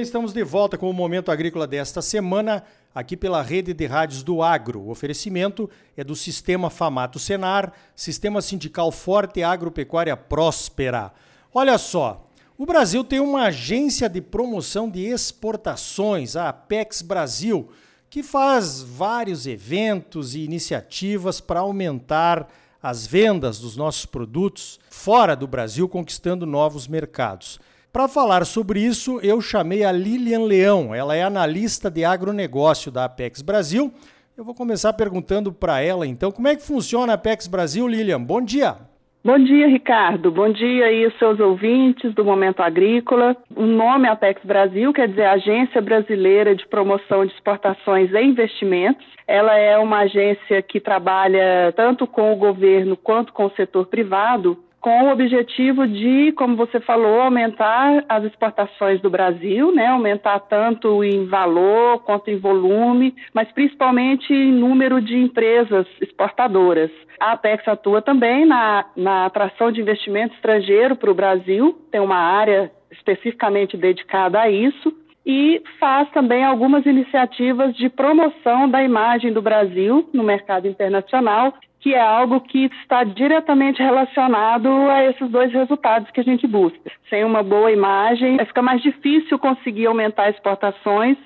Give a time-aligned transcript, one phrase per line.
[0.00, 2.62] estamos de volta com o Momento Agrícola desta semana,
[2.94, 4.80] aqui pela rede de rádios do Agro.
[4.80, 11.12] O oferecimento é do Sistema Famato Senar, Sistema Sindical Forte e Agropecuária Próspera.
[11.52, 17.70] Olha só, o Brasil tem uma agência de promoção de exportações, a Apex Brasil,
[18.08, 22.48] que faz vários eventos e iniciativas para aumentar
[22.82, 27.58] as vendas dos nossos produtos fora do Brasil, conquistando novos mercados.
[27.90, 30.94] Para falar sobre isso, eu chamei a Lilian Leão.
[30.94, 33.90] Ela é analista de agronegócio da Apex Brasil.
[34.36, 38.22] Eu vou começar perguntando para ela, então, como é que funciona a Apex Brasil, Lilian?
[38.22, 38.76] Bom dia.
[39.24, 40.30] Bom dia, Ricardo.
[40.30, 43.36] Bom dia aí os seus ouvintes do Momento Agrícola.
[43.56, 49.04] O nome Apex Brasil quer dizer Agência Brasileira de Promoção de Exportações e Investimentos.
[49.26, 54.56] Ela é uma agência que trabalha tanto com o governo quanto com o setor privado
[54.80, 59.88] com o objetivo de, como você falou, aumentar as exportações do Brasil, né?
[59.88, 66.90] aumentar tanto em valor quanto em volume, mas principalmente em número de empresas exportadoras.
[67.18, 72.18] A Apex atua também na, na atração de investimento estrangeiro para o Brasil, tem uma
[72.18, 74.94] área especificamente dedicada a isso
[75.26, 81.52] e faz também algumas iniciativas de promoção da imagem do Brasil no mercado internacional
[81.88, 86.78] que é algo que está diretamente relacionado a esses dois resultados que a gente busca.
[87.08, 91.16] Sem uma boa imagem, fica mais difícil conseguir aumentar exportações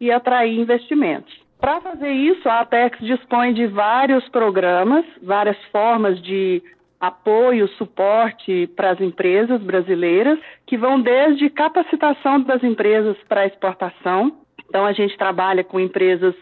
[0.00, 1.32] e atrair investimentos.
[1.60, 6.60] Para fazer isso, a Apex dispõe de vários programas, várias formas de
[6.98, 14.32] apoio, suporte para as empresas brasileiras, que vão desde capacitação das empresas para exportação.
[14.68, 16.34] Então, a gente trabalha com empresas,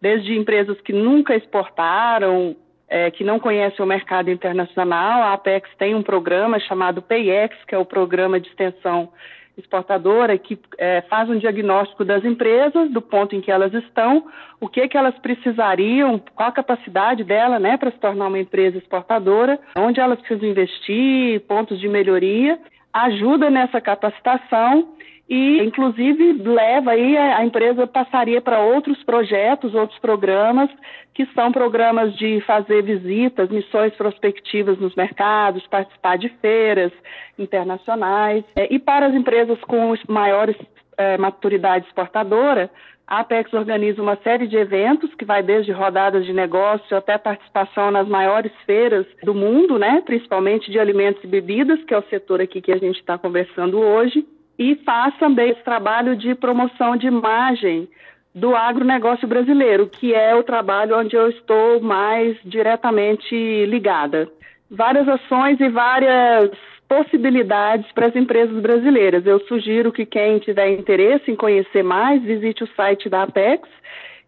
[0.00, 2.56] desde empresas que nunca exportaram,
[2.90, 7.74] é, que não conhece o mercado internacional, a Apex tem um programa chamado PayEx, que
[7.74, 9.08] é o programa de extensão
[9.56, 14.26] exportadora, que é, faz um diagnóstico das empresas, do ponto em que elas estão,
[14.60, 18.78] o que, que elas precisariam, qual a capacidade dela né, para se tornar uma empresa
[18.78, 22.58] exportadora, onde elas precisam investir, pontos de melhoria,
[22.92, 24.88] ajuda nessa capacitação
[25.30, 30.68] e, inclusive, leva aí a, empresa passaria para outros projetos, outros programas,
[31.14, 36.90] que são programas de fazer visitas, missões prospectivas nos mercados, participar de feiras
[37.38, 38.44] internacionais.
[38.56, 40.56] É, e para as empresas com maiores
[41.00, 42.70] é, maturidade exportadora,
[43.06, 47.90] a Apex organiza uma série de eventos que vai desde rodadas de negócio até participação
[47.90, 52.40] nas maiores feiras do mundo, né, principalmente de alimentos e bebidas, que é o setor
[52.40, 54.24] aqui que a gente está conversando hoje
[54.58, 57.88] e faz também esse trabalho de promoção de imagem
[58.34, 63.34] do agronegócio brasileiro, que é o trabalho onde eu estou mais diretamente
[63.66, 64.28] ligada.
[64.70, 66.50] Várias ações e várias
[66.90, 69.24] possibilidades para as empresas brasileiras.
[69.24, 73.68] Eu sugiro que quem tiver interesse em conhecer mais, visite o site da Apex,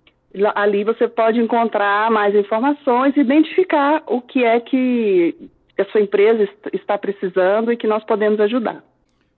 [0.54, 5.34] ali você pode encontrar mais informações, identificar o que é que
[5.78, 8.82] a sua empresa está precisando e que nós podemos ajudar.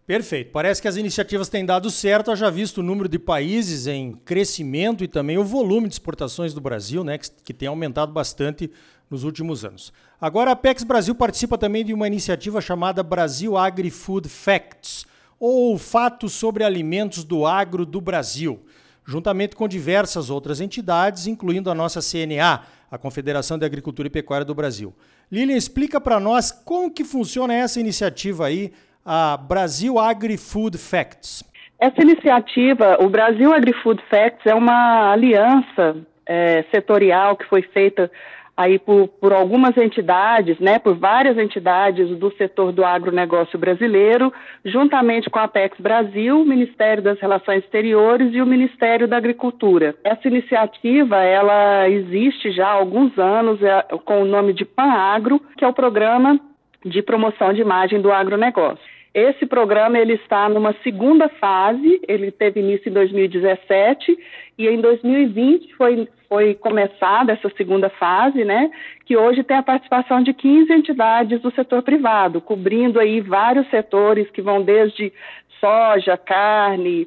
[0.07, 0.51] Perfeito.
[0.53, 2.35] Parece que as iniciativas têm dado certo.
[2.37, 6.61] já visto o número de países em crescimento e também o volume de exportações do
[6.61, 8.71] Brasil, né, que, que tem aumentado bastante
[9.11, 9.93] nos últimos anos.
[10.21, 15.07] Agora, a Apex Brasil participa também de uma iniciativa chamada Brasil Agri-Food Facts,
[15.41, 18.61] ou Fatos sobre Alimentos do Agro do Brasil
[19.07, 24.45] juntamente com diversas outras entidades, incluindo a nossa CNA, a Confederação de Agricultura e Pecuária
[24.45, 24.95] do Brasil.
[25.31, 28.73] Lilian, explica para nós como que funciona essa iniciativa aí,
[29.05, 31.45] a Brasil Agri-Food Facts.
[31.79, 38.11] Essa iniciativa, o Brasil Agri-Food Facts, é uma aliança é, setorial que foi feita
[38.57, 44.33] aí por, por algumas entidades, né, por várias entidades do setor do agronegócio brasileiro,
[44.65, 49.97] juntamente com a Apex Brasil, o Ministério das Relações Exteriores e o Ministério da Agricultura.
[50.05, 55.65] Essa iniciativa, ela existe já há alguns anos é, com o nome de PanAgro, que
[55.65, 56.39] é o programa
[56.85, 58.94] de promoção de imagem do agronegócio.
[59.15, 64.19] Esse programa ele está numa segunda fase, ele teve início em 2017
[64.59, 68.73] e em 2020 foi, foi começada essa segunda fase, né,
[69.07, 74.29] que hoje tem a participação de 15 entidades do setor privado, cobrindo aí vários setores
[74.31, 75.13] que vão desde
[75.61, 77.07] soja, carne,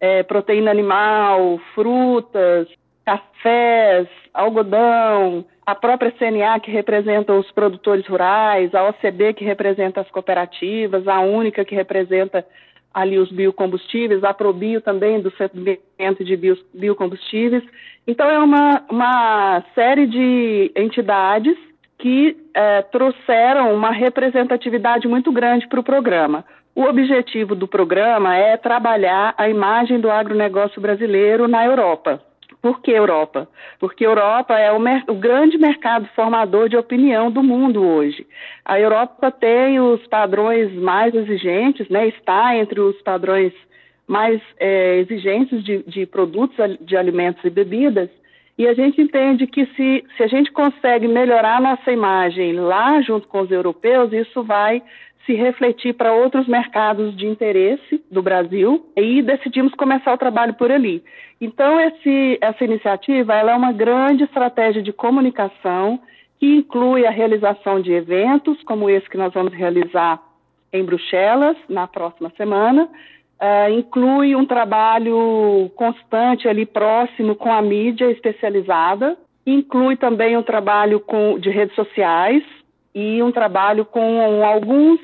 [0.00, 2.68] é, proteína animal, frutas,
[3.08, 10.10] cafés, algodão, a própria CNA, que representa os produtores rurais, a OCB, que representa as
[10.10, 12.44] cooperativas, a Única, que representa
[12.92, 16.36] ali os biocombustíveis, a Probio também, do segmento de
[16.74, 17.62] biocombustíveis.
[18.06, 21.56] Então, é uma, uma série de entidades
[21.98, 26.44] que é, trouxeram uma representatividade muito grande para o programa.
[26.74, 32.27] O objetivo do programa é trabalhar a imagem do agronegócio brasileiro na Europa.
[32.60, 33.48] Por que Europa?
[33.78, 34.78] Porque Europa é o,
[35.08, 38.26] o, grande mercado formador de opinião do mundo hoje.
[38.64, 43.52] A Europa tem os padrões mais exigentes, né, está entre os padrões
[44.06, 48.08] mais é, exigentes de, de produtos de alimentos e bebidas,
[48.58, 53.00] e a gente entende que se, se a gente consegue melhorar a nossa imagem lá
[53.02, 54.82] junto com os europeus, isso vai
[55.24, 60.70] se refletir para outros mercados de interesse do Brasil e decidimos começar o trabalho por
[60.70, 61.02] ali.
[61.40, 66.00] Então, esse, essa iniciativa é uma grande estratégia de comunicação
[66.40, 70.22] que inclui a realização de eventos, como esse que nós vamos realizar
[70.72, 72.88] em Bruxelas na próxima semana,
[73.40, 79.16] Uh, inclui um trabalho constante ali próximo com a mídia especializada,
[79.46, 82.42] inclui também um trabalho com, de redes sociais
[82.92, 84.98] e um trabalho com alguns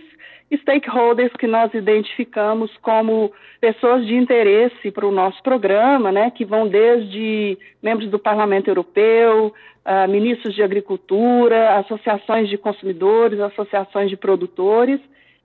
[0.58, 6.68] stakeholders que nós identificamos como pessoas de interesse para o nosso programa, né, que vão
[6.68, 9.52] desde membros do Parlamento Europeu,
[9.84, 15.00] uh, ministros de Agricultura, associações de consumidores, associações de produtores,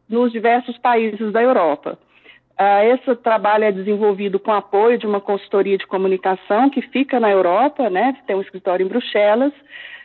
[0.07, 1.97] nos diversos países da Europa.
[2.59, 7.29] Uh, esse trabalho é desenvolvido com apoio de uma consultoria de comunicação que fica na
[7.29, 9.53] Europa, né, tem um escritório em Bruxelas,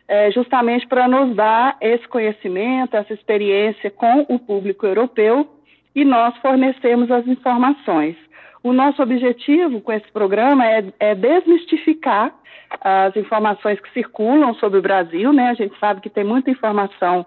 [0.07, 5.49] é, justamente para nos dar esse conhecimento, essa experiência com o público europeu
[5.95, 8.17] e nós fornecemos as informações.
[8.63, 12.35] O nosso objetivo com esse programa é, é desmistificar
[12.81, 15.51] as informações que circulam sobre o Brasil, né?
[15.51, 17.27] A gente sabe que tem muita informação,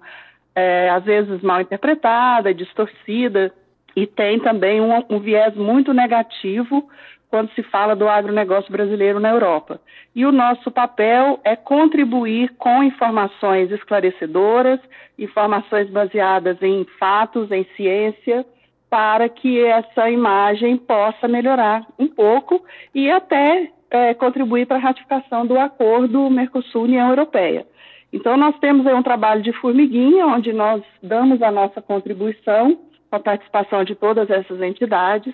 [0.56, 3.54] é, às vezes mal interpretada, distorcida,
[3.96, 6.88] e tem também um, um viés muito negativo
[7.30, 9.80] quando se fala do agronegócio brasileiro na Europa.
[10.16, 14.80] E o nosso papel é contribuir com informações esclarecedoras,
[15.20, 18.46] informações baseadas em fatos, em ciência,
[18.90, 22.64] para que essa imagem possa melhorar um pouco
[22.96, 27.66] e até é, contribuir para a ratificação do acordo Mercosul-União Europeia.
[28.12, 32.80] Então, nós temos aí um trabalho de formiguinha, onde nós damos a nossa contribuição
[33.10, 35.34] com a participação de todas essas entidades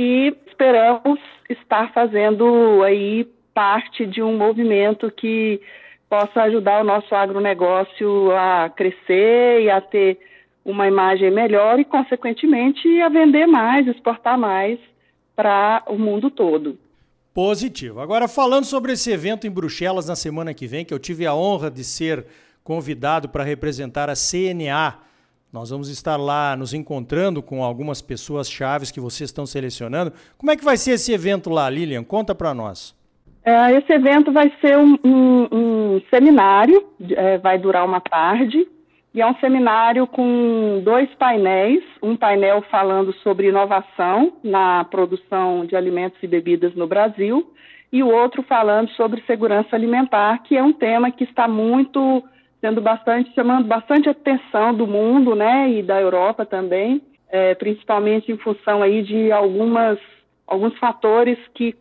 [0.00, 5.60] e esperamos estar fazendo aí parte de um movimento que
[6.08, 10.18] possa ajudar o nosso agronegócio a crescer e a ter
[10.64, 14.78] uma imagem melhor e, consequentemente, a vender mais, exportar mais
[15.36, 16.78] para o mundo todo.
[17.34, 18.00] Positivo.
[18.00, 21.34] Agora, falando sobre esse evento em Bruxelas na semana que vem, que eu tive a
[21.34, 22.24] honra de ser
[22.64, 25.09] convidado para representar a CNA
[25.52, 30.12] nós vamos estar lá nos encontrando com algumas pessoas chaves que vocês estão selecionando.
[30.38, 32.04] Como é que vai ser esse evento lá, Lilian?
[32.04, 32.94] Conta para nós.
[33.44, 38.66] É, esse evento vai ser um, um, um seminário, é, vai durar uma tarde,
[39.12, 45.74] e é um seminário com dois painéis, um painel falando sobre inovação na produção de
[45.74, 47.50] alimentos e bebidas no Brasil,
[47.92, 52.22] e o outro falando sobre segurança alimentar, que é um tema que está muito
[52.60, 58.36] sendo bastante, chamando bastante atenção do mundo, né, e da Europa também, é, principalmente em
[58.36, 59.98] função aí de algumas,
[60.46, 61.74] alguns fatores que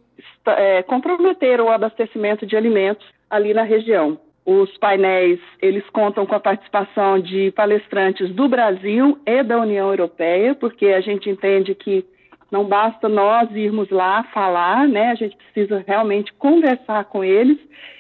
[0.46, 4.18] é, comprometeram o abastecimento de alimentos ali na região.
[4.46, 10.56] Os painéis, eles contam com a participação de palestrantes do Brasil e da União Europeia,
[10.56, 12.06] porque a gente entende que
[12.51, 15.12] não basta nós irmos lá falar, né?
[15.12, 17.58] A gente precisa realmente conversar com eles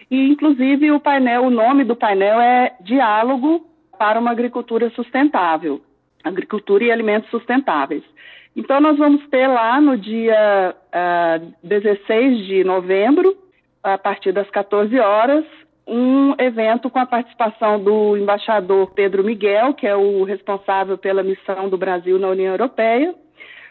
[0.09, 3.65] e, inclusive, o painel, o nome do painel é Diálogo
[3.97, 5.81] para uma Agricultura Sustentável,
[6.23, 8.03] Agricultura e Alimentos Sustentáveis.
[8.55, 13.37] Então, nós vamos ter lá no dia uh, ah, 16 de novembro,
[13.83, 15.45] a partir das 14 horas,
[15.87, 21.69] um evento com a participação do embaixador Pedro Miguel, que é o responsável pela missão
[21.69, 23.13] do Brasil na União Europeia,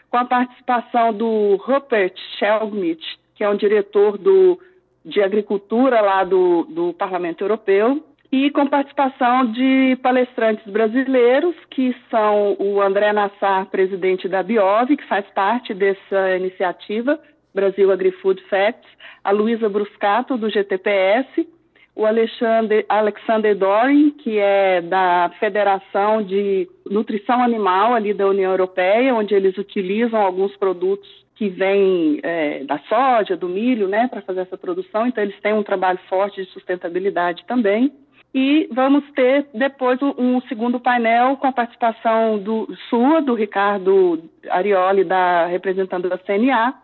[0.09, 3.03] com a participação do Rupert Shelmich,
[3.35, 4.59] que é um diretor do
[5.03, 12.55] de Agricultura lá do, do Parlamento Europeu, e com participação de palestrantes brasileiros, que são
[12.59, 17.19] o André Nassar, presidente da Biov, que faz parte dessa iniciativa,
[17.55, 18.87] Brasil Agri-Food Facts,
[19.23, 21.47] a Luísa Bruscato, do GTPS,
[21.95, 29.13] o Alexandre, Alexander Dorin, que é da Federação de Nutrição Animal ali da União Europeia,
[29.13, 34.41] onde eles utilizam alguns produtos que vem é, da soja, do milho, né, para fazer
[34.41, 35.07] essa produção.
[35.07, 37.91] Então, eles têm um trabalho forte de sustentabilidade também.
[38.33, 45.03] E vamos ter depois um segundo painel com a participação do sua, do Ricardo Arioli,
[45.03, 46.75] da, representando a CNA,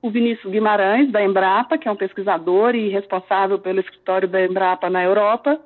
[0.00, 4.88] o Vinícius Guimarães, da Embrapa, que é um pesquisador e responsável pelo escritório da Embrapa
[4.88, 5.58] na Europa,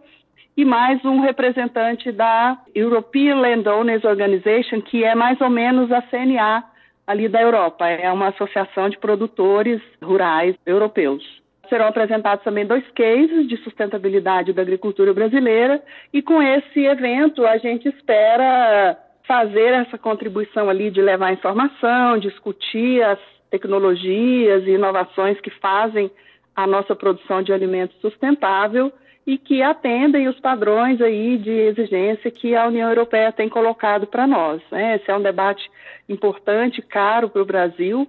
[0.57, 6.65] e mais um representante da European Landowners Organization, que é mais ou menos a CNA
[7.07, 7.89] ali da Europa.
[7.89, 11.23] É uma associação de produtores rurais europeus.
[11.69, 17.57] Serão apresentados também dois cases de sustentabilidade da agricultura brasileira e com esse evento a
[17.57, 23.19] gente espera fazer essa contribuição ali de levar informação, discutir as
[23.53, 26.11] tecnologias e inovações que fazem
[26.57, 28.91] a nossa produção de alimentos sustentável
[29.27, 34.27] e que atendem os padrões aí de exigência que a União Europeia tem colocado para
[34.27, 34.61] nós.
[34.71, 34.97] Né?
[34.97, 35.71] Esse é um debate
[36.09, 38.09] importante, caro para o Brasil,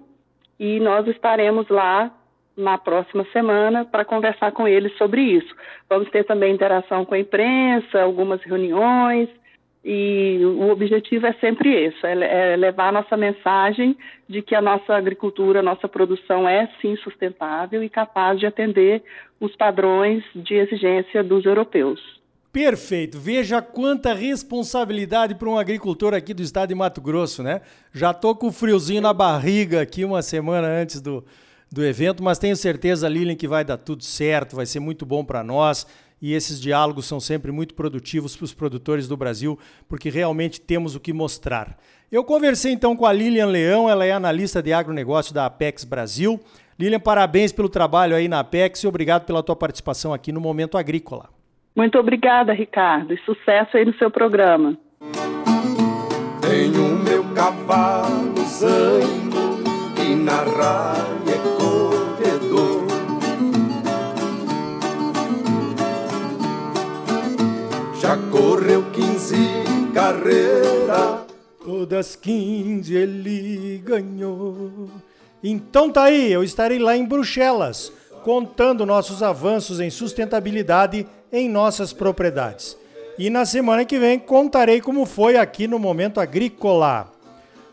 [0.58, 2.10] e nós estaremos lá
[2.56, 5.54] na próxima semana para conversar com eles sobre isso.
[5.88, 9.28] Vamos ter também interação com a imprensa, algumas reuniões,
[9.84, 13.94] e o objetivo é sempre esse, é, é levar a nossa mensagem
[14.26, 19.02] de que a nossa agricultura, a nossa produção é sim sustentável e capaz de atender
[19.38, 22.00] os padrões de exigência dos europeus.
[22.50, 23.18] Perfeito.
[23.18, 27.60] Veja quanta responsabilidade para um agricultor aqui do estado de Mato Grosso, né?
[27.92, 31.24] Já tô com o friozinho na barriga aqui uma semana antes do,
[31.70, 35.24] do evento, mas tenho certeza, Lilian, que vai dar tudo certo, vai ser muito bom
[35.24, 35.86] para nós
[36.24, 40.96] e esses diálogos são sempre muito produtivos para os produtores do Brasil, porque realmente temos
[40.96, 41.76] o que mostrar.
[42.10, 46.40] Eu conversei então com a Lilian Leão, ela é analista de agronegócio da Apex Brasil.
[46.80, 50.78] Lilian, parabéns pelo trabalho aí na Apex e obrigado pela tua participação aqui no Momento
[50.78, 51.28] Agrícola.
[51.76, 54.78] Muito obrigada, Ricardo, e sucesso aí no seu programa.
[56.40, 58.32] Tenho meu cavalo
[60.00, 60.42] e na
[71.84, 74.88] Todas 15 ele ganhou.
[75.42, 81.92] Então tá aí, eu estarei lá em Bruxelas, contando nossos avanços em sustentabilidade em nossas
[81.92, 82.74] propriedades.
[83.18, 87.12] E na semana que vem contarei como foi aqui no Momento Agrícola.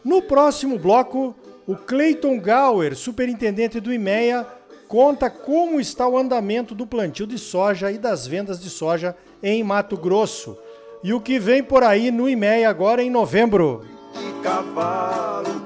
[0.04, 1.34] No próximo bloco,
[1.66, 4.46] o Clayton Gower, superintendente do IMEA,
[4.90, 9.64] conta como está o andamento do plantio de soja e das vendas de soja em
[9.64, 10.58] Mato Grosso.
[11.02, 14.01] E o que vem por aí no IMEA agora em novembro.
[14.42, 15.62] Cavalo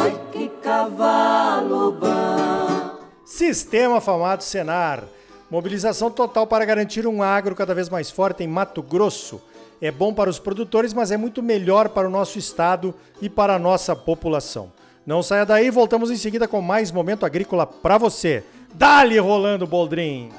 [0.00, 2.98] Ai, que cavalo bom.
[3.24, 5.02] Sistema Famato Senar.
[5.50, 9.42] Mobilização total para garantir um agro cada vez mais forte em Mato Grosso.
[9.80, 13.56] É bom para os produtores, mas é muito melhor para o nosso estado e para
[13.56, 14.72] a nossa população.
[15.04, 18.44] Não saia daí, voltamos em seguida com mais momento agrícola para você.
[18.74, 20.30] Dali rolando, Boldrin.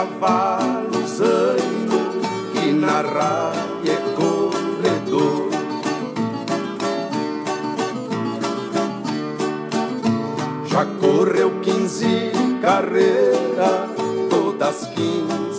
[0.00, 2.00] Cavalo zanho
[2.52, 5.50] que na raia é corredor.
[10.66, 13.90] Já correu 15 carreiras,
[14.30, 15.49] todas 15